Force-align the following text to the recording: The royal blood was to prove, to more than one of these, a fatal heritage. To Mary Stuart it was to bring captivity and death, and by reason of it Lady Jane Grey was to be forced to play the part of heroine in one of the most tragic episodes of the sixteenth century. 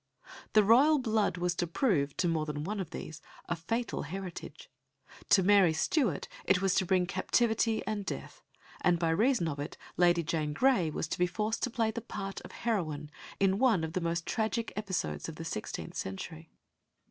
The 0.53 0.63
royal 0.63 0.97
blood 0.97 1.37
was 1.37 1.53
to 1.57 1.67
prove, 1.67 2.17
to 2.17 2.27
more 2.27 2.47
than 2.47 2.63
one 2.63 2.79
of 2.79 2.89
these, 2.89 3.21
a 3.45 3.55
fatal 3.55 4.01
heritage. 4.01 4.67
To 5.29 5.43
Mary 5.43 5.73
Stuart 5.73 6.27
it 6.43 6.59
was 6.59 6.73
to 6.73 6.87
bring 6.87 7.05
captivity 7.05 7.85
and 7.85 8.03
death, 8.03 8.41
and 8.83 8.97
by 8.97 9.11
reason 9.11 9.47
of 9.47 9.59
it 9.59 9.77
Lady 9.97 10.23
Jane 10.23 10.53
Grey 10.53 10.89
was 10.89 11.07
to 11.09 11.19
be 11.19 11.27
forced 11.27 11.61
to 11.61 11.69
play 11.69 11.91
the 11.91 12.01
part 12.01 12.41
of 12.41 12.51
heroine 12.51 13.11
in 13.39 13.59
one 13.59 13.83
of 13.83 13.93
the 13.93 14.01
most 14.01 14.25
tragic 14.25 14.73
episodes 14.75 15.29
of 15.29 15.35
the 15.35 15.45
sixteenth 15.45 15.93
century. 15.93 16.49